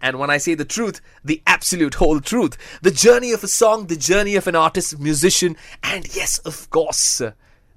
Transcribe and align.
and 0.00 0.18
when 0.18 0.30
I 0.30 0.38
say 0.38 0.54
the 0.54 0.64
truth, 0.64 1.00
the 1.24 1.42
absolute 1.46 1.94
whole 1.94 2.20
truth. 2.20 2.56
The 2.82 2.90
journey 2.90 3.32
of 3.32 3.42
a 3.42 3.48
song, 3.48 3.86
the 3.86 3.96
journey 3.96 4.36
of 4.36 4.46
an 4.46 4.56
artist, 4.56 4.98
musician, 4.98 5.56
and 5.82 6.14
yes, 6.14 6.38
of 6.38 6.68
course, 6.70 7.22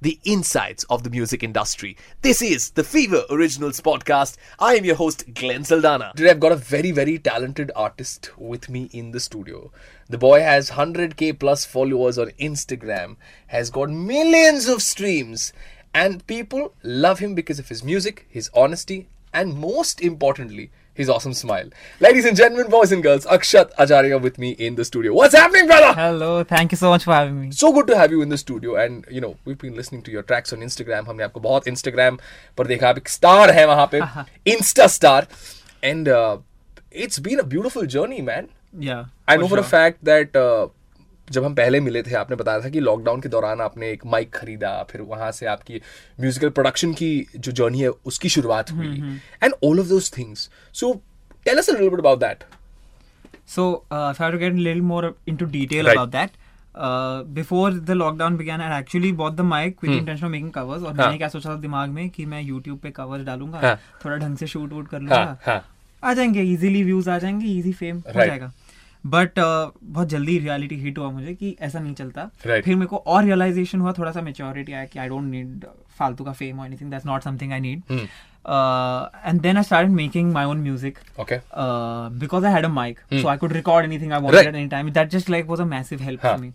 the 0.02 0.20
insides 0.24 0.86
of 0.86 1.04
the 1.04 1.10
music 1.10 1.44
industry. 1.44 1.98
This 2.22 2.42
is 2.42 2.72
the 2.72 2.84
Fever 2.84 3.24
Originals 3.30 3.82
podcast. 3.82 4.38
I 4.58 4.76
am 4.76 4.86
your 4.86 4.96
host, 4.96 5.34
Glenn 5.34 5.64
Saldanha. 5.64 6.14
Today 6.14 6.30
I've 6.30 6.40
got 6.40 6.54
a 6.54 6.58
very, 6.58 6.92
very 6.92 7.20
talented 7.20 7.72
artist 7.76 8.32
with 8.38 8.70
me 8.70 8.90
in 8.94 9.12
the 9.12 9.20
studio. 9.20 9.72
The 10.08 10.18
boy 10.18 10.40
has 10.42 10.72
100k 10.72 11.38
plus 11.38 11.66
followers 11.66 12.18
on 12.18 12.32
Instagram, 12.40 13.18
has 13.48 13.70
got 13.70 13.90
millions 13.90 14.68
of 14.68 14.82
streams, 14.82 15.52
and 15.94 16.26
people 16.28 16.74
love 16.84 17.20
him 17.20 17.36
because 17.36 17.60
of 17.60 17.70
his 17.70 17.84
music, 17.84 18.26
his 18.30 18.50
honesty, 18.54 19.10
and 19.34 19.56
most 19.56 20.02
importantly, 20.02 20.72
his 21.00 21.10
awesome 21.10 21.34
smile. 21.34 21.70
Ladies 22.06 22.26
and 22.26 22.36
gentlemen, 22.36 22.70
boys 22.70 22.92
and 22.92 23.02
girls, 23.02 23.26
Akshat 23.36 23.70
Acharya 23.84 24.18
with 24.18 24.38
me 24.38 24.50
in 24.68 24.76
the 24.80 24.86
studio. 24.88 25.14
What's 25.14 25.34
happening, 25.34 25.68
brother? 25.68 25.94
Hello, 26.00 26.32
thank 26.44 26.74
you 26.74 26.80
so 26.82 26.90
much 26.94 27.06
for 27.06 27.14
having 27.14 27.40
me. 27.42 27.52
So 27.52 27.72
good 27.78 27.88
to 27.92 27.98
have 27.98 28.12
you 28.12 28.22
in 28.22 28.34
the 28.36 28.40
studio. 28.42 28.76
And 28.76 29.06
you 29.10 29.22
know, 29.22 29.38
we've 29.46 29.58
been 29.58 29.78
listening 29.78 30.02
to 30.08 30.12
your 30.12 30.24
tracks 30.32 30.56
on 30.58 30.66
Instagram. 30.68 31.08
हमने 31.08 31.24
आपको 31.24 31.40
बहुत 31.40 31.70
Instagram 31.74 32.20
पर 32.58 32.68
देखा 32.68 32.90
आप 32.90 32.98
एक 32.98 33.08
star 33.10 33.50
है 33.60 33.66
वहाँ 33.68 33.90
पे, 33.94 34.02
insta 34.56 34.90
star. 34.98 35.22
And 35.92 36.12
uh, 36.18 36.38
it's 36.92 37.24
been 37.30 37.40
a 37.40 37.48
beautiful 37.56 37.90
journey, 37.96 38.22
man. 38.22 38.50
Yeah. 38.78 39.06
I 39.28 39.38
know 39.38 39.48
for, 39.48 39.56
sure. 39.56 39.64
for 39.64 39.68
a 39.68 39.72
fact 39.78 40.04
that 40.12 40.36
uh, 40.36 40.68
जब 41.32 41.44
हम 41.46 41.56
पहले 41.56 41.80
मिले 41.80 42.02
थे 42.04 42.14
आपने 42.16 42.36
बताया 42.36 42.62
था 42.64 42.70
कि 42.70 42.80
लॉकडाउन 42.80 43.22
के 43.22 43.30
दौरान 43.30 43.62
आपने 43.62 43.92
एक 43.92 44.06
माइक 44.14 44.34
खरीदा 44.36 44.72
फिर 44.92 45.02
वहाँ 45.10 45.32
से 45.40 45.46
आपकी 45.56 45.82
म्यूजिकल 46.22 46.50
प्रोडक्शन 46.60 46.94
की 47.02 47.12
जो 47.36 47.52
जर्नी 47.62 47.82
है 47.82 47.90
उसकी 48.12 48.30
शुरुआत 48.38 48.72
हुई 48.72 49.20
and 49.44 49.54
all 49.64 49.80
of 49.80 49.88
those 49.88 50.12
things 50.18 50.50
so 50.82 50.94
tell 51.46 51.58
us 51.58 51.70
a 51.70 51.74
little 51.74 51.90
bit 51.90 52.00
about 52.00 52.20
that 52.20 52.44
So, 53.52 53.64
uh, 53.92 54.00
if 54.14 54.20
I 54.22 54.26
have 54.26 54.34
to 54.34 54.40
get 54.42 54.58
a 54.58 54.64
little 54.66 54.84
more 54.88 55.06
into 55.32 55.46
detail 55.54 55.88
Right. 55.88 55.96
about 55.98 56.12
that, 56.16 56.34
uh, 56.88 57.24
before 57.38 57.70
the 57.88 57.96
lockdown 58.02 58.36
began, 58.42 58.64
I 58.66 58.68
actually 58.76 59.10
bought 59.22 59.38
the 59.40 59.46
mic 59.52 59.82
with 59.82 59.92
the 59.92 59.98
intention 60.02 60.28
of 60.28 60.32
making 60.34 60.52
covers. 60.58 60.84
और 60.84 60.94
हाँ. 60.94 61.06
मैंने 61.06 61.18
क्या 61.18 61.28
सोचा 61.28 61.50
था 61.50 61.56
दिमाग 61.64 61.90
में 61.90 62.10
कि 62.18 62.26
मैं 62.34 62.44
YouTube 62.50 62.78
पे 62.84 62.92
covers 63.00 63.24
डालूँगा 63.26 63.60
हाँ. 63.64 63.76
थोड़ा 64.04 64.18
ढंग 64.18 64.38
से 64.38 64.48
शूट 64.48 64.74
वूट 64.74 64.88
कर 64.88 64.98
हाँ 64.98 65.06
लूँगा 65.08 65.38
हाँ 65.46 65.58
आ 66.04 66.14
जाएँगे 66.14 66.42
इजीली 66.52 66.84
व्यूज़ 66.84 67.10
आ 67.10 67.18
जाएँगे 67.20 67.48
इजी 67.60 67.74
फेम 67.82 67.98
हो 68.08 68.26
जाएगा 68.26 68.52
बट 69.04 69.40
uh, 69.40 69.72
बहुत 69.84 70.08
जल्दी 70.10 70.38
रियलिटी 70.40 70.76
हिट 70.80 70.98
हुआ 70.98 71.10
मुझे 71.12 71.34
कि 71.36 71.56
ऐसा 71.62 71.80
नहीं 71.80 71.94
चलता 71.96 72.30
Right. 72.48 72.64
फिर 72.66 72.76
मेरे 72.76 72.88
को 72.88 72.98
और 72.98 73.24
रियलाइजेशन 73.24 73.80
हुआ 73.82 73.94
थोड़ा 73.98 74.12
सा 74.12 74.22
मेच्योरिटी 74.22 74.74
आया 74.74 74.86
कि 74.86 75.00
आई 75.00 75.08
डोंट 75.10 75.24
नीड 75.32 75.66
फालतू 76.00 76.24
का 76.24 76.32
फेम 76.42 76.60
और 76.60 76.66
anything 76.68 76.92
that's 76.92 77.06
not 77.06 77.22
something 77.24 77.54
I 77.54 77.60
need 77.60 77.82
Hmm. 77.92 78.08
And 79.30 79.40
then 79.42 79.58
I 79.58 79.64
started 79.64 79.92
making 79.92 80.32
my 80.34 80.46
own 80.46 80.62
music 80.62 80.98
okay 81.20 81.38
uh, 81.38 82.10
because 82.24 82.46
I 82.50 82.54
had 82.56 82.68
a 82.68 82.72
mic, 82.76 83.00
Hmm. 83.12 83.22
so 83.24 83.30
I 83.34 83.38
could 83.44 83.56
record 83.58 83.88
anything 83.90 84.14
I 84.18 84.22
wanted 84.26 84.38
Right. 84.40 84.52
at 84.54 84.60
any 84.62 84.70
time. 84.74 84.92
That 84.98 85.12
just 85.16 85.32
like 85.36 85.50
was 85.54 85.64
a 85.66 85.68
massive 85.74 86.06
help 86.10 86.26
हाँ. 86.26 86.36
for 86.36 86.44
me. 86.46 86.52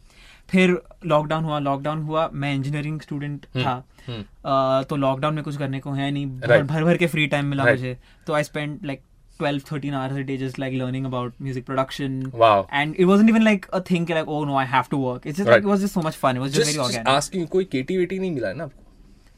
फिर 0.51 0.77
lockdown 1.07 1.45
हुआ 1.45 1.59
lockdown 1.59 2.03
हुआ 2.03 2.29
मैं 2.33 2.55
engineering 2.55 3.01
student 3.01 3.45
था 3.57 3.73
hmm. 4.09 4.19
Uh, 4.21 4.89
तो 4.89 4.97
lockdown 4.97 5.35
में 5.35 5.43
कुछ 5.45 5.57
करने 5.59 5.81
को 5.81 5.93
है 5.93 6.11
नहीं 6.11 6.27
भर 6.27 6.49
Right. 6.49 6.69
भर 6.69 6.85
भर 6.85 6.97
के 6.97 7.07
फ्री 7.07 7.27
टाइम 7.35 7.47
मिला 7.47 7.65
Right. 7.65 7.79
मुझे 7.79 7.97
तो 8.27 8.33
I 8.35 8.43
spend 8.45 8.79
like 8.87 9.01
12 9.39 9.63
13 9.63 9.95
hours 9.95 10.17
a 10.17 10.25
day 10.25 10.37
just 10.37 10.59
like 10.59 10.73
learning 10.73 11.05
about 11.05 11.33
music 11.39 11.65
production. 11.65 12.31
Wow. 12.33 12.67
And 12.71 12.95
it 12.97 13.07
wasn't 13.07 13.29
even 13.29 13.45
like 13.45 13.69
a 13.73 13.81
thing 13.81 14.07
like 14.07 14.29
oh 14.29 14.45
no 14.45 14.57
i 14.57 14.65
have 14.65 14.89
to 14.91 14.97
work. 14.97 15.27
It's 15.27 15.39
just 15.39 15.49
right. 15.49 15.57
like 15.57 15.65
it 15.65 15.67
was 15.67 15.81
just 15.81 15.95
so 15.95 16.03
much 16.03 16.17
fun. 16.17 16.37
It 16.37 16.41
was 16.41 16.53
just, 16.53 16.67
just 16.67 16.77
very 16.77 16.87
organic. 16.87 17.07
just 17.07 17.17
asking 17.17 17.49
koi 17.49 17.65
kt 17.65 18.01
nahi 18.01 18.33
mila 18.39 18.55
na 18.55 18.69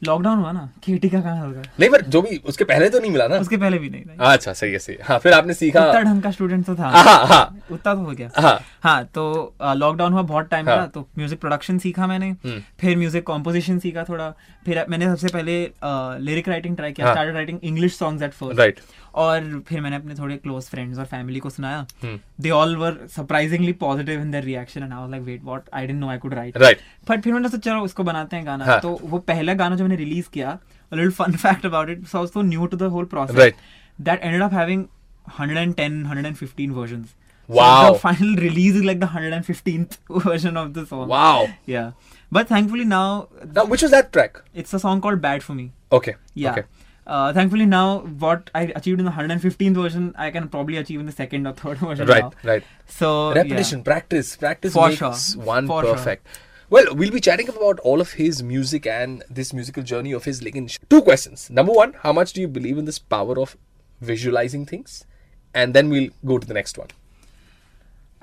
lockdown 0.01 0.39
हुआ 0.39 0.51
ना 0.51 0.69
खेती 0.83 1.09
का 1.09 1.19
कहाँ 1.21 1.45
होगा? 1.45 1.61
नहीं 1.79 1.89
पर 1.89 2.01
जो 2.05 2.21
भी 2.21 2.37
उसके 2.45 2.63
पहले 2.63 2.89
तो 2.89 2.99
नहीं 2.99 3.11
मिला 3.11 3.27
ना? 3.27 3.35
उसके 3.37 3.57
पहले 3.57 3.77
भी 3.77 3.89
नहीं। 3.89 4.03
अच्छा 4.27 4.53
सही 4.53 4.71
है 4.71 4.79
सही 4.79 4.97
हाँ। 5.03 5.17
फिर 5.19 5.33
आपने 5.33 5.53
सीखा। 5.53 5.85
उतना 5.85 6.01
ढंग 6.01 6.21
का 6.21 6.31
स्टूडेंट 6.31 6.65
तो 6.65 6.75
था। 6.75 6.89
हाँ 6.89 7.25
हाँ। 7.27 7.43
उतना 7.71 7.93
तो 7.93 8.01
हो 8.01 8.11
गया। 8.11 8.29
हाँ। 8.37 8.59
हाँ 8.83 9.03
तो 9.15 9.55
लॉकडाउन 9.61 10.13
हुआ 10.13 10.21
बहुत 10.23 10.49
टाइम। 10.49 10.65
का 10.65 10.85
तो 10.87 11.07
म्यूज़िक 11.17 11.39
प्रोडक्शन 11.39 11.77
सीखा 11.79 12.07
मैंने। 12.07 12.29
हम्म। 12.29 12.61
फिर 12.79 12.97
म्यूज़िक 12.97 13.25
कॉम्पोजिशन 13.27 13.79
सीखा 13.79 14.03
थोड़ा। 14.09 14.29
फिर 14.65 14.85
मैंने 14.89 15.05
सबसे 15.05 15.27
पहले 15.33 15.59
लिरिक 16.25 16.49
राइटिंग 16.49 16.75
ट्राई 16.77 16.91
किया। 16.91 17.11
Started 17.11 17.35
writing 17.35 17.59
English 17.63 17.97
songs 17.97 18.23
at 18.23 18.33
first 18.33 18.59
right 18.59 18.79
और 19.15 19.61
फिर 19.67 19.81
मैंने 19.81 19.95
अपने 19.95 20.15
थोड़े 20.15 20.35
क्लोज 20.37 20.63
फ्रेंड्स 20.63 20.99
और 20.99 21.05
फैमिली 21.07 21.39
को 21.39 21.49
सुनाया। 21.49 21.85
They 22.41 22.49
all 22.51 22.75
were 22.77 22.97
surprisingly 23.15 23.73
positive 23.79 24.21
in 24.21 24.31
their 24.31 24.43
reaction 24.43 24.83
and 24.83 24.93
I 24.93 24.99
was 24.99 25.11
like 25.11 25.23
wait 25.23 25.43
what 25.43 25.69
I 25.73 25.87
didn't 25.87 25.99
know 25.99 26.09
I 26.09 26.17
could 26.17 26.33
write 26.33 26.57
but 27.09 27.21
फिर 27.21 27.33
मैंने 27.33 27.49
सोचा 27.49 27.71
चलो 27.71 27.83
उसको 27.83 28.03
बनाते 28.03 28.35
हैं 28.35 28.45
गाना। 28.45 28.77
तो 28.79 28.99
वो 29.03 29.17
पहला 29.27 29.53
गाना 29.55 29.75
जो 29.75 29.86
मैंने 29.86 29.96
रिलीज 29.96 30.28
किया 30.28 30.58
a 30.92 30.96
little 30.98 31.12
fun 31.18 31.36
fact 31.42 31.64
about 31.64 31.90
it 31.92 32.06
so 32.08 32.18
I 32.18 32.22
was 32.22 32.32
so 32.32 32.42
new 32.42 32.66
to 32.68 32.76
the 32.76 32.90
whole 32.90 33.06
process 33.12 33.36
Right. 33.36 33.54
that 34.08 34.24
ended 34.30 34.42
up 34.42 34.52
having 34.52 34.88
110 35.30 36.02
115 36.04 36.72
versions 36.72 37.14
Wow. 37.48 37.68
so 37.86 37.92
the 37.92 37.98
final 37.98 38.34
release 38.36 38.74
is 38.80 38.84
like 38.84 39.00
the 39.00 39.06
115th 39.06 39.96
version 40.26 40.56
of 40.56 40.74
the 40.74 40.84
song 40.86 41.08
wow 41.08 41.48
yeah 41.66 41.90
but 42.30 42.48
thankfully 42.48 42.84
now 42.84 43.28
now 43.56 43.64
which 43.64 43.82
was 43.82 43.90
that 43.90 44.12
track 44.12 44.38
it's 44.62 44.72
a 44.74 44.78
song 44.78 45.00
called 45.00 45.20
bad 45.20 45.42
for 45.42 45.54
me 45.54 45.72
okay 46.00 46.14
yeah 46.34 46.52
okay 46.52 46.64
uh, 47.06 47.32
thankfully 47.32 47.66
now 47.66 47.98
what 48.24 48.50
I 48.54 48.62
achieved 48.80 49.00
in 49.00 49.04
the 49.06 49.10
115th 49.10 49.74
version 49.84 50.14
I 50.26 50.30
can 50.30 50.48
probably 50.48 50.76
achieve 50.76 51.00
in 51.00 51.06
the 51.06 51.12
second 51.12 51.46
or 51.46 51.52
third 51.52 51.78
version 51.78 52.06
right 52.06 52.22
now. 52.22 52.30
right 52.50 52.62
so 52.86 53.32
repetition 53.34 53.80
yeah. 53.80 53.84
practice 53.90 54.36
practice 54.36 54.74
For 54.74 54.88
makes 54.88 54.98
sure. 55.32 55.42
one 55.52 55.66
For 55.66 55.82
sure. 55.84 56.16
well 56.69 56.85
we'll 56.95 57.11
be 57.11 57.21
chatting 57.21 57.49
about 57.49 57.79
all 57.79 58.01
of 58.01 58.13
his 58.13 58.43
music 58.43 58.85
and 58.85 59.23
this 59.29 59.53
musical 59.53 59.83
journey 59.83 60.11
of 60.11 60.25
his 60.25 60.41
lekin 60.41 60.69
two 60.89 61.01
questions 61.01 61.49
number 61.49 61.71
one 61.71 61.93
how 62.03 62.13
much 62.13 62.33
do 62.33 62.41
you 62.41 62.47
believe 62.47 62.77
in 62.77 62.85
this 62.85 62.99
power 62.99 63.39
of 63.39 63.55
visualizing 64.01 64.65
things 64.65 65.05
and 65.53 65.73
then 65.73 65.89
we'll 65.89 66.09
go 66.25 66.37
to 66.37 66.47
the 66.47 66.53
next 66.53 66.77
one 66.77 66.87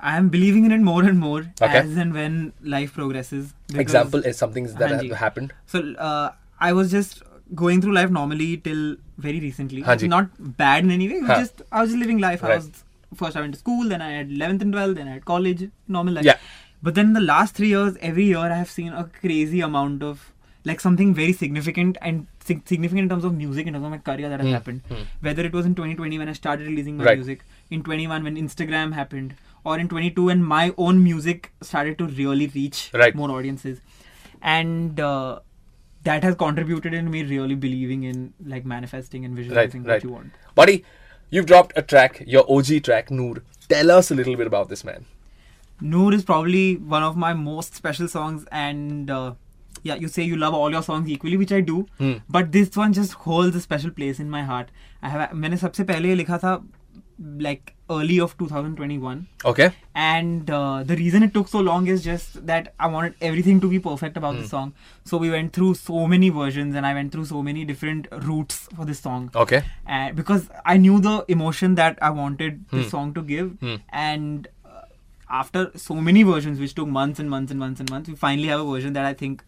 I 0.07 0.17
am 0.17 0.27
believing 0.29 0.65
in 0.65 0.71
it 0.75 0.81
more 0.81 1.03
and 1.09 1.17
more 1.19 1.39
Okay. 1.61 1.77
as 1.77 1.95
and 1.97 2.13
when 2.13 2.53
life 2.61 2.93
progresses. 2.93 3.53
example 3.73 4.25
is 4.31 4.37
something 4.37 4.65
that 4.81 4.91
Hanji. 4.91 5.13
happened 5.15 5.53
So 5.65 5.79
uh, 6.07 6.31
I 6.59 6.73
was 6.73 6.91
just 6.91 7.23
going 7.61 7.81
through 7.81 7.93
life 7.93 8.09
normally 8.09 8.57
till 8.57 8.97
very 9.17 9.39
recently. 9.39 9.81
Hanji. 9.83 10.09
Not 10.09 10.29
bad 10.57 10.83
in 10.83 10.91
any 10.91 11.07
way. 11.09 11.21
Huh. 11.25 11.39
just 11.39 11.61
I 11.71 11.81
was 11.81 11.91
just 11.91 11.99
living 11.99 12.19
life. 12.19 12.43
I 12.43 12.55
was 12.57 12.69
first 13.15 13.37
I 13.37 13.41
went 13.41 13.53
to 13.53 13.59
school, 13.59 13.87
then 13.87 14.01
I 14.01 14.11
had 14.11 14.29
11th 14.29 14.61
and 14.67 14.73
12th, 14.73 14.95
then 14.95 15.07
I 15.07 15.13
had 15.13 15.25
college, 15.25 15.69
normal 15.87 16.15
life. 16.15 16.25
Yeah. 16.25 16.37
But 16.85 16.95
then 16.95 17.13
the 17.13 17.21
last 17.27 17.55
three 17.59 17.69
years, 17.69 17.97
every 18.07 18.25
year 18.25 18.37
I 18.37 18.55
have 18.55 18.69
seen 18.69 18.93
a 18.93 19.05
crazy 19.19 19.61
amount 19.67 20.03
of 20.03 20.31
like 20.69 20.79
something 20.79 21.13
very 21.19 21.33
significant 21.33 21.97
and 22.01 22.27
sig- 22.43 22.67
significant 22.67 23.03
in 23.05 23.09
terms 23.09 23.23
of 23.23 23.33
music, 23.35 23.67
in 23.67 23.73
terms 23.73 23.85
of 23.85 23.91
my 23.91 23.97
career 24.09 24.29
that 24.29 24.39
has 24.39 24.49
happened. 24.49 24.81
Whether 25.21 25.45
it 25.45 25.53
was 25.53 25.65
in 25.65 25.75
2020 25.75 26.19
when 26.19 26.29
I 26.29 26.33
started 26.33 26.67
releasing 26.67 26.97
my. 26.97 27.05
Right. 27.05 27.17
music, 27.17 27.43
in 27.71 27.83
21 27.83 28.23
when 28.23 28.35
Instagram 28.35 28.93
happened, 28.93 29.35
or 29.63 29.79
in 29.79 29.89
22 29.89 30.25
when 30.25 30.43
my 30.43 30.73
own 30.77 31.03
music 31.03 31.51
started 31.61 31.97
to 31.97 32.07
really 32.07 32.47
reach 32.47 32.91
Right. 32.93 33.15
more 33.15 33.31
audiences 33.31 33.81
and 34.41 34.99
uh, 34.99 35.39
that 36.03 36.23
has 36.23 36.35
contributed 36.35 36.93
in 36.93 37.09
me 37.09 37.23
really 37.23 37.55
believing 37.55 38.03
in 38.03 38.33
like 38.45 38.63
manifesting 38.63 39.25
and 39.25 39.35
visualizing 39.35 39.83
right 39.83 39.95
what 39.95 40.03
you 40.03 40.11
want 40.11 40.31
buddy 40.53 40.85
you've 41.31 41.47
dropped 41.47 41.73
a 41.75 41.81
track 41.81 42.21
your 42.35 42.45
og 42.57 42.71
track 42.89 43.09
noor 43.09 43.43
tell 43.75 43.89
us 43.97 44.11
a 44.11 44.15
little 44.21 44.35
bit 44.35 44.45
about 44.53 44.69
this 44.69 44.83
man 44.83 45.05
noor 45.80 46.12
is 46.14 46.24
probably 46.24 46.64
one 46.96 47.02
of 47.02 47.16
my 47.16 47.32
most 47.34 47.74
special 47.74 48.08
songs 48.08 48.44
and 48.64 49.10
uh, 49.10 49.32
yeah 49.82 49.94
you 49.94 50.08
say 50.08 50.22
you 50.22 50.36
love 50.36 50.54
all 50.54 50.70
your 50.78 50.82
songs 50.82 51.08
equally 51.08 51.36
which 51.44 51.52
i 51.52 51.60
do 51.60 51.86
Hmm. 52.02 52.12
but 52.28 52.52
this 52.52 52.76
one 52.76 52.92
just 52.92 53.14
holds 53.28 53.56
a 53.56 53.60
special 53.68 53.90
place 54.00 54.20
in 54.26 54.28
my 54.36 54.42
heart 54.52 54.68
i 55.02 55.08
have 55.14 55.32
मैंने 55.44 55.56
सबसे 55.64 55.84
पहले 55.92 56.08
ये 56.08 56.14
लिखा 56.22 56.38
था 56.44 56.60
like 57.44 57.74
early 57.90 58.18
of 58.18 58.34
2021 58.38 59.26
okay 59.44 59.70
and 59.94 60.50
uh, 60.50 60.82
the 60.82 60.96
reason 60.96 61.22
it 61.22 61.34
took 61.34 61.48
so 61.48 61.60
long 61.60 61.86
is 61.86 62.02
just 62.02 62.46
that 62.46 62.72
I 62.78 62.86
wanted 62.86 63.14
everything 63.20 63.60
to 63.60 63.68
be 63.68 63.78
perfect 63.78 64.16
about 64.16 64.36
the 64.38 64.46
song. 64.48 64.72
So 65.04 65.18
we 65.18 65.30
went 65.30 65.52
through 65.52 65.74
so 65.74 66.06
many 66.06 66.30
versions, 66.30 66.74
and 66.76 66.86
I 66.86 66.94
went 66.94 67.12
through 67.12 67.24
so 67.26 67.42
many 67.42 67.64
different 67.64 68.06
routes 68.28 68.68
for 68.76 68.84
this 68.86 69.00
song. 69.00 69.30
okay 69.34 69.62
And 69.86 70.16
because 70.16 70.48
I 70.64 70.76
knew 70.78 71.00
the 71.00 71.24
emotion 71.28 71.74
that 71.74 71.98
I 72.00 72.10
wanted 72.10 72.64
this 72.70 72.90
song 72.90 73.12
to 73.14 73.22
give, 73.22 73.50
Hmm. 73.60 73.76
and 73.92 74.48
uh, 74.53 74.53
after 75.29 75.71
so 75.75 75.95
many 75.95 76.23
versions, 76.23 76.59
which 76.59 76.75
took 76.75 76.87
months 76.87 77.19
and 77.19 77.29
months 77.29 77.51
and 77.51 77.59
months 77.59 77.79
and 77.79 77.89
months, 77.89 78.09
we 78.09 78.15
finally 78.15 78.47
have 78.47 78.59
a 78.59 78.65
version 78.65 78.93
that 78.93 79.05
I 79.05 79.13
think 79.13 79.43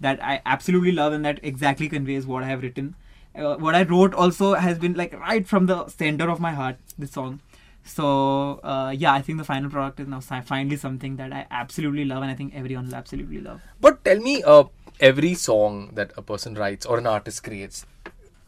that 0.00 0.22
I 0.22 0.42
absolutely 0.44 0.92
love 0.92 1.12
and 1.12 1.24
that 1.24 1.40
exactly 1.42 1.88
conveys 1.88 2.26
what 2.26 2.42
I 2.42 2.48
have 2.48 2.62
written. 2.62 2.94
Uh, 3.34 3.56
what 3.56 3.74
I 3.74 3.82
wrote 3.82 4.14
also 4.14 4.54
has 4.54 4.78
been 4.78 4.94
like 4.94 5.18
right 5.18 5.46
from 5.46 5.66
the 5.66 5.88
center 5.88 6.28
of 6.28 6.40
my 6.40 6.52
heart. 6.52 6.76
This 6.98 7.12
song. 7.12 7.40
So 7.84 8.60
uh, 8.62 8.94
yeah, 8.96 9.12
I 9.12 9.22
think 9.22 9.38
the 9.38 9.44
final 9.44 9.70
product 9.70 10.00
is 10.00 10.06
now 10.06 10.20
finally 10.20 10.76
something 10.76 11.16
that 11.16 11.32
I 11.32 11.46
absolutely 11.50 12.04
love, 12.04 12.22
and 12.22 12.30
I 12.30 12.34
think 12.34 12.54
everyone 12.54 12.86
will 12.86 12.94
absolutely 12.94 13.40
love. 13.40 13.60
But 13.80 14.04
tell 14.04 14.18
me, 14.18 14.42
uh, 14.42 14.64
every 15.00 15.34
song 15.34 15.90
that 15.94 16.12
a 16.16 16.22
person 16.22 16.54
writes 16.54 16.86
or 16.86 16.98
an 16.98 17.06
artist 17.06 17.42
creates 17.42 17.86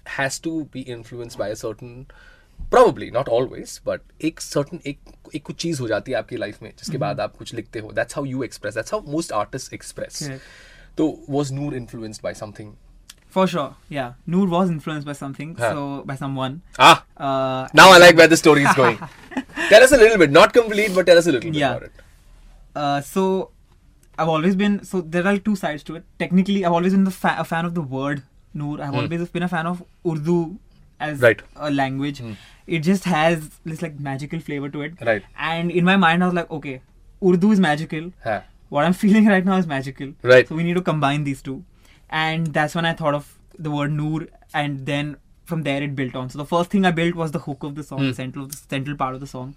has 0.07 0.39
to 0.39 0.67
be 0.67 0.83
influenced 0.83 1.39
by 1.39 1.49
a 1.49 1.57
certain 1.57 2.07
probably 2.75 3.11
not 3.17 3.29
always 3.39 3.73
but 3.89 4.01
एक 4.29 4.41
certain 4.41 4.81
एक 4.87 4.99
एक 5.35 5.43
कुछ 5.47 5.57
चीज़ 5.65 5.81
हो 5.83 5.89
जाती 5.89 6.13
है 6.13 6.19
आपकी 6.19 6.37
life 6.37 6.63
में 6.63 6.71
जिसके 6.79 6.99
बाद 7.05 7.21
आप 7.21 7.37
कुछ 7.37 7.55
लिखते 7.55 7.79
हो 7.81 7.91
that's 7.99 8.19
how 8.19 8.25
you 8.33 8.43
express 8.49 8.79
that's 8.81 8.95
how 8.97 9.01
most 9.17 9.35
artists 9.43 9.73
express 9.79 10.23
Correct. 10.23 10.43
तो 10.99 11.07
was 11.37 11.53
Noor 11.59 11.73
influenced 11.83 12.23
by 12.31 12.35
something 12.45 12.73
For 13.37 13.45
sure, 13.53 13.71
yeah. 13.95 14.11
Noor 14.33 14.49
was 14.51 14.69
influenced 14.73 15.07
by 15.07 15.15
something, 15.21 15.55
Huh. 15.61 15.71
so 15.77 15.87
by 16.11 16.15
someone. 16.19 16.59
ah 16.89 16.93
Uh, 17.29 17.63
now 17.81 17.87
I 17.95 17.97
like 18.03 18.21
where 18.21 18.31
the 18.33 18.37
story 18.43 18.67
is 18.73 18.77
going 18.81 19.01
tell 19.73 19.87
us 19.87 19.95
a 19.97 19.99
little 20.03 20.21
bit 20.25 20.35
not 20.37 20.53
complete 20.59 20.95
but 20.99 21.09
tell 21.11 21.21
us 21.23 21.31
a 21.33 21.35
little 21.37 21.51
bit 21.57 21.59
Yeah. 21.63 21.73
about 21.79 21.89
it 21.91 22.05
Uh, 22.83 23.01
so 23.09 23.25
I've 24.23 24.31
always 24.37 24.55
been 24.61 24.77
so 24.93 25.01
there 25.17 25.27
are 25.33 25.35
two 25.49 25.57
sides 25.59 25.83
to 25.89 25.97
it. 25.99 26.05
Technically, 26.23 26.57
I've 26.69 26.77
always 26.79 26.95
been 26.97 27.05
the 27.09 27.13
fa- 27.19 27.35
a 27.43 27.45
fan 27.51 27.69
of 27.69 27.75
the 27.81 27.85
word 27.97 28.23
Noor. 28.63 28.73
I've 28.87 28.95
Hmm. 28.95 29.01
always 29.03 29.31
been 29.37 29.45
a 29.47 29.51
fan 29.53 29.69
of 29.73 29.83
Urdu 30.13 30.37
as 31.01 31.21
Right. 31.21 31.43
a 31.57 31.71
language. 31.71 32.19
Hmm. 32.19 32.33
It 32.67 32.81
just 32.81 33.05
has 33.05 33.51
this 33.65 33.83
like 33.83 33.99
magical 34.01 34.41
flavor 34.41 34.69
to 34.71 34.83
it. 34.83 34.95
Right. 35.01 35.23
And 35.39 35.71
in 35.71 35.85
my 35.85 35.97
mind, 35.97 36.23
I 36.23 36.27
was 36.27 36.35
like, 36.35 36.51
okay, 36.51 36.81
Urdu 37.23 37.53
is 37.53 37.61
magical. 37.61 38.13
huh. 38.23 38.41
What 38.71 38.85
I'm 38.85 38.93
feeling 39.05 39.27
right 39.27 39.45
now 39.45 39.57
is 39.57 39.67
magical. 39.67 40.15
Right. 40.23 40.49
So 40.49 40.55
we 40.55 40.63
need 40.63 40.75
to 40.75 40.83
combine 40.83 41.25
these 41.25 41.43
two. 41.43 41.65
And 42.11 42.47
that's 42.49 42.75
when 42.75 42.85
I 42.87 42.93
thought 42.95 43.15
of 43.15 43.39
the 43.59 43.71
word 43.71 43.93
Noor, 43.93 44.27
and 44.53 44.87
then 44.87 45.17
from 45.45 45.63
there 45.63 45.83
it 45.83 45.95
built 45.95 46.15
on. 46.17 46.29
So 46.31 46.39
the 46.39 46.45
first 46.47 46.71
thing 46.71 46.85
I 46.85 46.91
built 46.91 47.15
was 47.15 47.33
the 47.33 47.39
hook 47.41 47.63
of 47.63 47.75
the 47.75 47.83
song, 47.83 48.01
the 48.07 48.15
central 48.15 48.47
the 48.47 48.57
central 48.57 48.97
part 48.97 49.15
of 49.15 49.21
the 49.21 49.27
song, 49.27 49.55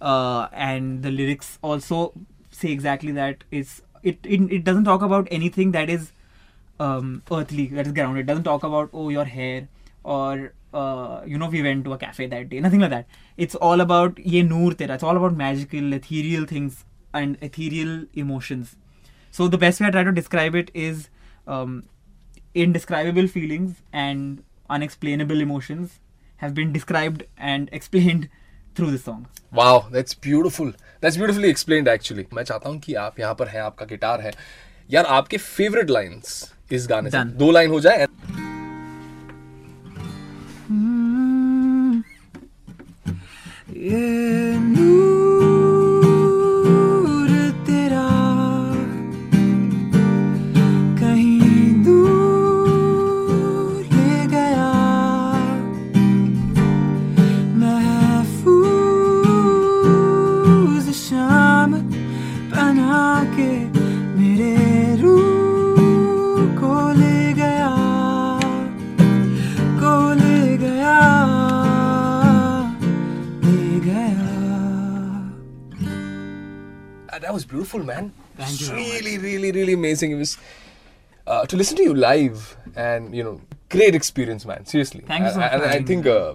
uh, 0.00 0.48
and 0.52 1.02
the 1.02 1.10
lyrics 1.10 1.58
also 1.62 2.12
say 2.50 2.70
exactly 2.70 3.12
that. 3.12 3.44
It's 3.50 3.80
it 4.02 4.18
it, 4.24 4.40
it 4.52 4.64
doesn't 4.64 4.84
talk 4.84 5.02
about 5.02 5.28
anything 5.30 5.72
that 5.72 5.88
is 5.88 6.12
um, 6.80 7.22
earthly, 7.30 7.66
that 7.68 7.86
is 7.86 7.92
grounded. 7.92 8.22
It 8.24 8.26
doesn't 8.26 8.44
talk 8.44 8.62
about 8.64 8.90
oh 8.92 9.08
your 9.08 9.24
hair 9.24 9.68
or 10.16 10.32
uh, 10.80 11.20
you 11.32 11.38
know 11.42 11.48
we 11.54 11.62
went 11.66 11.84
to 11.88 11.94
a 11.96 11.98
cafe 12.04 12.26
that 12.34 12.48
day. 12.54 12.60
Nothing 12.66 12.84
like 12.86 12.92
that. 12.96 13.06
It's 13.46 13.60
all 13.68 13.84
about 13.84 14.18
ye 14.34 14.42
noor 14.50 14.72
tera. 14.82 14.98
It's 15.00 15.06
all 15.12 15.20
about 15.22 15.36
magical, 15.42 15.92
ethereal 15.98 16.46
things 16.54 16.84
and 17.22 17.38
ethereal 17.48 17.94
emotions. 18.24 18.74
So 19.38 19.48
the 19.54 19.60
best 19.64 19.80
way 19.84 19.88
I 19.88 19.94
try 19.96 20.04
to 20.10 20.12
describe 20.18 20.54
it 20.62 20.70
is 20.88 21.08
um, 21.58 21.74
indescribable 22.66 23.26
feelings 23.36 23.82
and 23.92 24.42
unexplainable 24.70 25.40
emotions 25.40 25.98
have 26.44 26.54
been 26.54 26.72
described 26.72 27.24
and 27.36 27.68
explained 27.80 28.28
through 28.74 28.90
the 28.92 28.98
song. 28.98 29.26
Wow, 29.60 29.86
that's 29.90 30.14
beautiful. 30.28 30.72
That's 31.00 31.16
beautifully 31.16 31.48
explained 31.56 31.88
actually. 31.96 32.26
मैं 32.34 32.42
चाहता 32.50 32.68
हूँ 32.68 32.78
कि 32.86 32.94
आप 33.06 33.18
यहाँ 33.20 33.34
पर 33.42 33.48
हैं 33.48 33.60
आपका 33.60 33.86
guitar 33.92 34.20
है 34.20 34.32
यार 34.90 35.06
आपके 35.18 35.38
फेवरेट 35.38 35.90
लाइंस 35.90 36.30
इस 36.78 36.86
गाने 36.90 37.10
से 37.10 37.16
Done. 37.18 37.32
दो 37.38 37.50
लाइन 37.50 37.70
हो 37.70 37.80
जाए 37.80 38.06
was 77.37 77.45
beautiful, 77.45 77.83
man. 77.83 78.11
Thank 78.37 78.59
you 78.61 78.67
very 78.67 78.83
really, 78.83 79.17
really, 79.17 79.51
really 79.51 79.73
amazing. 79.73 80.11
It 80.11 80.15
was 80.15 80.37
uh, 81.27 81.45
to 81.45 81.55
listen 81.57 81.77
to 81.77 81.83
you 81.83 81.93
live, 81.93 82.57
and 82.75 83.15
you 83.15 83.23
know, 83.23 83.41
great 83.69 83.95
experience, 83.95 84.45
man. 84.45 84.65
Seriously. 84.65 85.03
Thank 85.07 85.25
you 85.25 85.31
so 85.31 85.39
much 85.39 85.51
And, 85.51 85.61
for 85.61 85.65
and 85.65 85.69
I 85.69 85.73
having 85.73 85.85
think 85.87 86.05
me. 86.05 86.11
uh, 86.11 86.33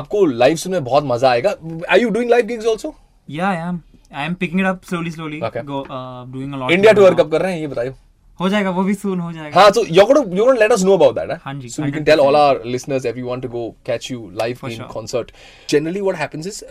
आपको 0.00 0.24
live 0.42 0.58
सुनने 0.58 0.78
में 0.80 0.84
बहुत 0.84 1.04
मजा 1.04 1.30
आएगा. 1.30 1.54
Are 1.88 1.98
you 1.98 2.10
doing 2.10 2.28
live 2.28 2.46
gigs 2.46 2.66
also? 2.66 2.94
Yeah, 3.26 3.48
I 3.48 3.56
am. 3.68 3.82
I 4.12 4.24
am 4.24 4.34
picking 4.36 4.58
it 4.58 4.66
up 4.66 4.84
slowly, 4.84 5.10
slowly. 5.10 5.42
Okay. 5.48 5.62
Go, 5.62 5.82
uh, 5.82 6.24
doing 6.36 6.52
a 6.52 6.56
lot. 6.56 6.72
India 6.72 6.92
more 6.94 7.00
tour 7.02 7.10
now. 7.10 7.18
कब 7.24 7.30
कर 7.32 7.42
रहे 7.42 7.52
हैं 7.52 7.60
ये 7.60 7.66
बताइए. 7.74 7.94
हो 8.40 8.48
जाएगा 8.48 8.70
वो 8.76 8.82
भी 8.84 8.94
soon 8.94 9.20
हो 9.20 9.32
जाएगा. 9.32 9.60
हाँ, 9.60 9.70
so 9.78 9.82
you're 9.96 10.06
gonna 10.10 10.22
you're 10.36 10.46
gonna 10.50 10.60
let 10.60 10.72
us 10.76 10.84
know 10.88 10.94
about 11.00 11.14
that, 11.20 11.30
huh? 11.30 11.38
हाँ 11.44 11.54
जी, 11.60 11.68
So 11.74 11.82
we 11.84 11.92
can 11.96 12.04
tell 12.04 12.20
all 12.26 12.32
100%. 12.32 12.40
our 12.42 12.64
listeners 12.74 13.04
if 13.04 13.16
you 13.22 13.26
want 13.26 13.42
to 13.42 13.48
go 13.48 13.64
catch 13.90 14.10
you 14.10 14.20
live 14.42 14.58
For 14.62 14.70
in 14.70 14.76
sure. 14.78 14.88
concert. 14.94 15.32
Generally, 15.74 16.02
what 16.08 16.16
happens 16.22 16.46
is, 16.52 16.62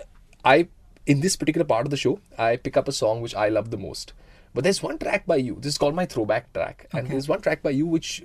I 0.53 0.67
in 1.06 1.20
this 1.20 1.36
particular 1.36 1.64
part 1.64 1.86
of 1.86 1.90
the 1.90 1.96
show, 1.96 2.20
I 2.38 2.56
pick 2.56 2.76
up 2.76 2.88
a 2.88 2.92
song 2.92 3.20
which 3.20 3.34
I 3.34 3.48
love 3.48 3.70
the 3.70 3.76
most. 3.76 4.12
But 4.54 4.64
there's 4.64 4.82
one 4.82 4.98
track 4.98 5.26
by 5.26 5.36
you. 5.36 5.56
This 5.60 5.74
is 5.74 5.78
called 5.78 5.94
my 5.94 6.06
throwback 6.06 6.52
track, 6.52 6.86
and 6.92 7.08
there's 7.08 7.28
one 7.28 7.40
track 7.40 7.62
by 7.62 7.70
you 7.70 7.86
which 7.86 8.22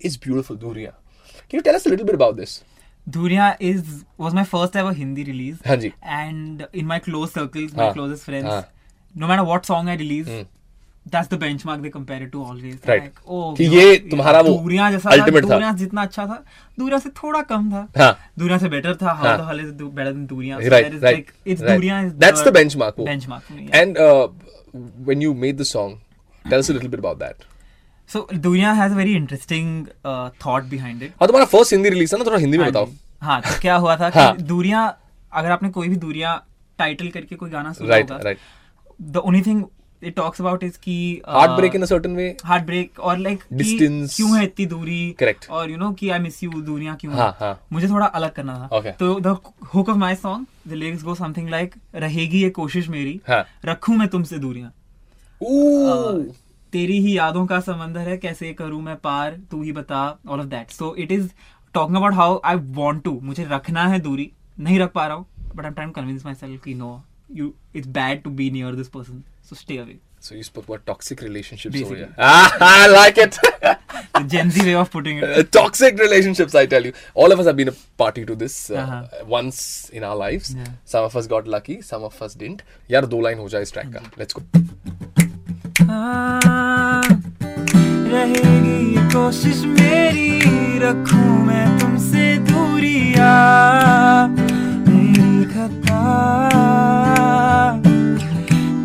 is 0.00 0.16
beautiful, 0.16 0.56
Duriya. 0.56 0.94
Can 1.48 1.58
you 1.58 1.62
tell 1.62 1.76
us 1.76 1.84
a 1.86 1.90
little 1.90 2.06
bit 2.06 2.14
about 2.14 2.36
this? 2.36 2.64
Duriya 3.08 3.56
is 3.60 4.04
was 4.16 4.34
my 4.34 4.44
first 4.44 4.76
ever 4.76 4.92
Hindi 4.92 5.24
release, 5.24 5.58
and 6.02 6.66
in 6.72 6.86
my 6.86 6.98
close 6.98 7.32
circles, 7.32 7.74
my 7.74 7.92
closest 7.92 8.24
friends, 8.24 8.64
no 9.14 9.26
matter 9.26 9.44
what 9.44 9.64
song 9.66 9.88
I 9.88 9.96
release, 9.96 10.26
mm. 10.28 10.46
That's 11.12 11.28
the 11.30 11.38
benchmark 11.40 11.80
they 11.80 11.88
compare 11.88 12.26
to 12.28 12.44
always 12.44 12.78
oh 13.26 13.52
कि 13.54 13.64
ये 13.76 13.96
तुम्हारा 14.10 14.40
वो 14.40 14.56
दूरियाँ 14.58 14.90
जैसा 14.90 15.10
ultimate 15.10 15.44
था। 15.44 15.48
दूरियाँ 15.48 15.72
जितना 15.76 16.02
अच्छा 16.02 16.26
था 16.26 16.42
दूरियाँ 16.78 17.00
से 17.00 17.10
थोड़ा 17.22 17.42
कम 17.42 17.70
था। 17.72 17.86
हाँ। 17.98 18.12
दूरियाँ 18.38 18.58
से 18.58 18.68
बेटर 18.68 18.96
था 19.02 19.12
how 19.12 19.36
the 19.36 19.60
is 19.60 19.72
better 19.72 20.12
than 20.12 20.26
Dooriyan 20.26 20.60
right 20.60 21.02
like 21.02 21.32
it's 21.46 21.62
Dooriyan 21.62 22.02
that's 22.10 22.44
the 22.48 22.52
benchmark 22.54 23.00
benchmark 23.00 23.44
and 23.74 23.98
और 31.20 31.26
तुम्हारा 31.26 31.44
फ़र्स्ट 31.44 31.72
हिंदी 31.72 31.88
रिलीज़ 31.88 32.12
था 32.12 32.18
ना 32.18 32.24
थोड़ा 32.24 32.38
हिंदी 32.38 32.58
में 32.58 32.64
हाँ 32.64 32.70
बताओ। 32.70 32.88
हाँ 33.22 33.40
तो 33.42 33.58
क्या 33.60 33.76
हुआ 33.76 33.96
था 33.96 34.10
कि 34.10 34.18
हाँ। 34.18 34.36
दूरियाँ 34.36 34.82
अगर 35.32 35.50
आपने 35.50 35.68
कोई 35.70 35.88
भी 35.88 35.96
दूरियाँ 35.96 36.36
टाइटल 36.78 37.08
करके 37.08 37.36
कोई 37.36 37.50
गाना 37.50 37.72
सुना 37.72 37.96
होगा 37.96 38.34
the 39.00 39.16
only 39.16 39.42
thing 39.42 39.62
it 40.02 40.14
talks 40.16 40.40
about 40.40 40.64
is 40.64 40.78
की 40.78 40.96
heart 41.28 41.50
break 41.50 41.74
in 41.74 41.82
a 41.82 41.86
certain 41.86 42.16
way 42.16 42.26
heart 42.44 42.98
और 43.00 43.18
लाइक 43.18 43.42
Distance. 43.54 44.16
क्यों 44.16 44.36
है 44.36 44.44
इतनी 44.44 44.66
दूरी 44.66 45.00
Correct. 45.22 45.48
और 45.50 45.70
यू 45.70 45.76
नो 45.76 45.90
कि 45.92 46.08
आई 46.10 46.18
मिस 46.18 46.42
यू 46.44 46.50
दूरियाँ 46.62 46.96
क्यों 46.96 47.14
हाँ, 47.14 47.36
हाँ. 47.40 47.58
मुझे 47.72 47.88
थोड़ा 47.88 48.06
अलग 48.08 48.32
करना 48.32 48.58
था 48.58 48.78
Okay. 48.78 48.92
तो 48.98 49.14
the 49.20 49.36
hook 49.74 49.88
of 49.88 49.96
my 49.98 50.14
song 50.16 50.46
the 50.68 50.72
lyrics 50.74 51.02
go 51.04 51.14
something 51.16 51.48
like 51.48 51.74
रहेगी 51.96 52.42
ये 52.42 52.50
कोशिश 52.52 52.88
मेरी 52.88 53.20
हाँ. 53.28 53.44
रखूँ 53.64 53.96
मैं 53.96 54.08
तुमसे 54.08 54.38
दूरियाँ 54.38 54.72
Ooh. 55.40 56.34
तेरी 56.72 56.98
ही 57.00 57.16
यादों 57.16 57.44
का 57.46 57.58
समंदर 57.60 58.08
है 58.08 58.16
कैसे 58.18 58.52
करूँ 58.54 58.80
मैं 58.82 58.96
पार 59.00 59.38
तू 59.50 59.62
ही 59.62 59.72
बता 59.72 60.00
all 60.28 60.40
of 60.40 60.46
that 60.46 60.70
so 60.70 60.94
it 60.98 61.12
is 61.12 61.28
talking 61.74 61.96
about 61.96 62.14
how 62.14 62.40
I 62.44 62.56
want 62.76 63.02
to 63.04 63.18
मुझे 63.22 63.46
रखना 63.50 63.86
है 63.88 64.00
दूरी 64.00 64.30
नहीं 64.60 64.78
रख 64.80 64.92
पा 64.92 65.06
रहा 65.06 65.16
हूँ 65.16 65.26
but 65.54 65.64
I 65.64 65.68
am 65.68 65.74
trying 65.74 65.92
convince 65.94 66.24
myself 66.34 66.62
कि 66.64 66.74
no 66.74 66.90
you 67.41 67.53
it's 67.75 67.87
bad 67.99 68.21
to 68.23 68.29
be 68.41 68.49
near 68.51 68.75
this 68.75 68.87
person 68.97 69.23
so 69.49 69.55
stay 69.65 69.77
away 69.85 69.99
So 70.25 70.35
you 70.39 70.43
spoke 70.47 70.67
about 70.69 70.83
toxic 70.89 71.21
relationships 71.23 71.73
over 71.77 71.79
Basically. 71.79 71.97
here. 72.01 72.27
Ah, 72.27 72.51
I 72.67 72.83
like 72.91 73.17
it. 73.23 73.39
Gen 74.33 74.49
ji 74.57 74.61
way 74.67 74.73
of 74.81 74.91
putting 74.91 75.19
Uh, 75.23 75.31
it 75.39 75.49
toxic 75.57 75.97
relationships, 76.03 76.55
I 76.61 76.63
tell 76.73 76.87
you. 76.89 76.93
All 77.23 77.35
of 77.35 77.41
us 77.43 77.49
have 77.51 77.57
been 77.57 77.71
a 77.71 77.73
party 78.03 78.23
to 78.29 78.37
this 78.43 78.55
uh, 78.75 78.77
Uh-huh. 78.83 79.01
once 79.33 79.59
in 79.99 80.05
our 80.11 80.19
lives. 80.21 80.53
Yeah. 80.61 80.69
Some 80.93 81.09
of 81.09 81.17
us 81.23 81.27
got 81.33 81.51
lucky, 81.55 81.75
some 81.89 82.05
of 82.11 82.21
us 82.27 82.37
didn't. 82.43 82.63
यार 82.95 83.09
दो 83.15 83.21
line 83.27 83.43
हो 83.45 83.49
जाए 83.55 83.67
इस 83.69 83.73
track 83.73 83.91
का. 83.97 84.05
Let's 84.21 84.39
go. 84.39 84.45
रहेगी 88.13 88.77
ये 88.95 89.03
कोशिश 89.13 89.63
मेरी 89.79 90.29
रखूं 90.85 91.37
मैं 91.45 91.65
तुमसे 91.79 92.25
दूरिया 92.51 93.31
मेरी 94.37 95.43
खता 95.53 96.01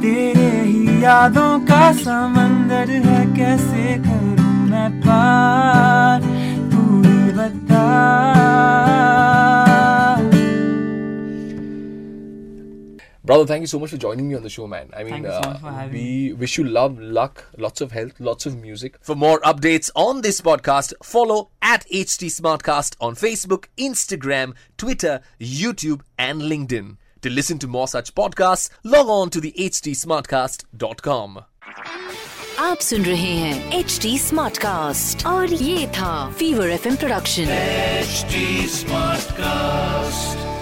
तेरे 0.02 0.50
ही 0.70 1.02
यादों 1.04 1.52
का 1.70 1.92
समंदर 2.02 2.90
है 3.08 3.24
कैसे 3.36 3.96
करूं 4.06 4.52
मैं 4.70 4.90
पार 5.06 6.20
तू 6.72 6.82
ही 7.08 7.32
बता 7.38 7.86
Brother, 13.24 13.44
thank 13.44 13.60
you 13.60 13.66
so 13.66 13.78
much 13.78 13.90
for 13.90 13.98
joining 13.98 14.26
me 14.26 14.34
on 14.36 14.42
the 14.42 14.48
show, 14.48 14.66
man. 14.66 14.88
I 14.96 15.02
mean, 15.04 15.12
Thank 15.12 15.26
you 15.26 15.32
so 15.32 15.40
much 15.50 15.56
uh, 15.56 15.58
for 15.58 15.70
having 15.70 15.92
we 15.92 16.28
me. 16.28 16.32
wish 16.32 16.56
you 16.56 16.64
love, 16.64 16.98
luck, 16.98 17.44
lots 17.58 17.82
of 17.82 17.92
health, 17.92 18.12
lots 18.20 18.46
of 18.46 18.56
music. 18.56 18.96
For 19.02 19.14
more 19.14 19.38
updates 19.40 19.90
on 19.94 20.22
this 20.22 20.40
podcast, 20.40 20.94
follow 21.02 21.50
at 21.60 21.84
HT 21.90 22.30
Smartcast 22.36 22.96
on 23.02 23.14
Facebook, 23.16 23.66
Instagram, 23.76 24.54
Twitter, 24.78 25.20
YouTube, 25.38 26.00
and 26.18 26.40
LinkedIn. 26.40 26.96
To 27.23 27.29
listen 27.29 27.57
to 27.59 27.67
more 27.67 27.87
such 27.87 28.13
podcasts, 28.15 28.69
log 28.83 29.07
on 29.07 29.29
to 29.29 29.39
the 29.39 29.53
htsmartcast.com. 29.53 31.39
आप 32.59 32.79
सुन 32.79 33.05
रहे 33.05 33.31
हैं 33.33 33.79
H 33.79 33.99
D 34.01 34.17
और 35.25 35.53
ये 35.53 35.87
था 35.87 36.31
fever 36.31 36.69
F 36.69 36.87
production 36.87 37.43
H 37.43 38.25
smart 38.71 39.31
cast 39.31 40.52